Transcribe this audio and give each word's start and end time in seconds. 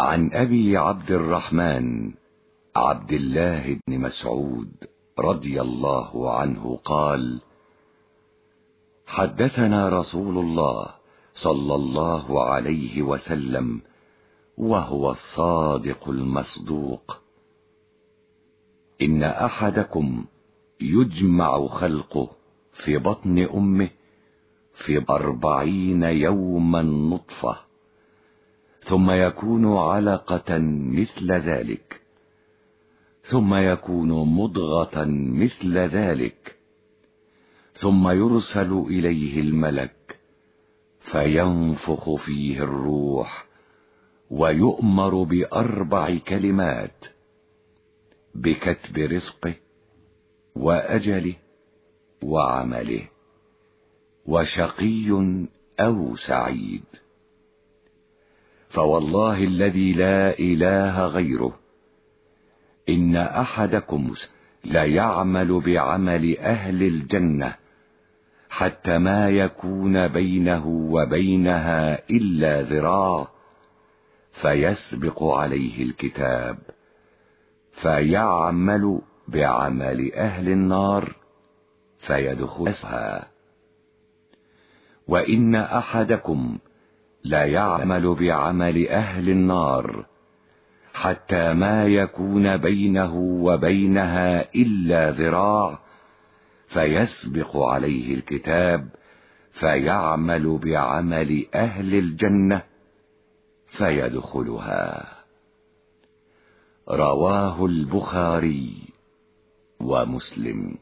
عن 0.00 0.30
أبي 0.32 0.76
عبد 0.76 1.10
الرحمن 1.10 2.12
عبد 2.76 3.12
الله 3.12 3.78
بن 3.86 3.98
مسعود 4.00 4.72
رضي 5.18 5.60
الله 5.60 6.30
عنه 6.38 6.76
قال 6.84 7.40
حدثنا 9.06 9.88
رسول 9.88 10.38
الله 10.38 10.86
صلى 11.32 11.74
الله 11.74 12.44
عليه 12.44 13.02
وسلم 13.02 13.80
وهو 14.58 15.10
الصادق 15.10 16.08
المصدوق. 16.08 17.22
إن 19.02 19.22
أحدكم 19.22 20.24
يجمع 20.80 21.66
خلقه 21.66 22.30
في 22.72 22.98
بطن 22.98 23.38
أمه 23.38 23.90
في 24.74 25.04
أربعين 25.10 26.02
يوما 26.02 26.82
نطفة 26.82 27.67
ثم 28.88 29.10
يكون 29.10 29.76
علقة 29.76 30.58
مثل 30.98 31.32
ذلك. 31.32 32.00
ثم 33.24 33.54
يكون 33.54 34.08
مضغة 34.08 35.04
مثل 35.04 35.78
ذلك. 35.78 36.56
ثم 37.74 38.08
يرسل 38.08 38.72
إليه 38.72 39.40
الملك 39.40 40.18
فينفخ 41.00 42.14
فيه 42.14 42.58
الروح 42.58 43.46
ويؤمر 44.30 45.22
بأربع 45.22 46.18
كلمات 46.18 47.04
بكتب 48.34 48.98
رزقه 48.98 49.54
وأجله 50.54 51.34
وعمله 52.22 53.08
وشقي 54.26 55.36
أو 55.80 56.16
سعيد. 56.16 56.84
فوالله 58.68 59.44
الذي 59.44 59.92
لا 59.92 60.38
إله 60.38 61.06
غيره. 61.06 61.58
إن 62.88 63.16
أحدكم 63.16 64.14
ليعمل 64.64 65.60
بعمل 65.60 66.38
أهل 66.38 66.82
الجنة 66.82 67.54
حتى 68.50 68.98
ما 68.98 69.30
يكون 69.30 70.08
بينه 70.08 70.66
وبينها 70.66 72.10
إلا 72.10 72.62
ذراع 72.62 73.28
فيسبق 74.32 75.22
عليه 75.24 75.82
الكتاب 75.82 76.58
فيعمل 77.82 79.00
بعمل 79.28 80.12
أهل 80.14 80.48
النار 80.48 81.16
فيدخلها. 81.98 83.28
وإن 85.08 85.54
أحدكم 85.54 86.58
لا 87.28 87.44
يعمل 87.44 88.14
بعمل 88.14 88.88
أهل 88.88 89.28
النار 89.28 90.06
حتى 90.94 91.54
ما 91.54 91.86
يكون 91.86 92.56
بينه 92.56 93.14
وبينها 93.16 94.54
إلا 94.54 95.10
ذراع 95.10 95.78
فيسبق 96.68 97.56
عليه 97.56 98.14
الكتاب 98.14 98.88
فيعمل 99.52 100.58
بعمل 100.58 101.46
أهل 101.54 101.94
الجنة 101.94 102.62
فيدخلها. 103.66 105.08
رواه 106.90 107.66
البخاري 107.66 108.82
ومسلم. 109.80 110.78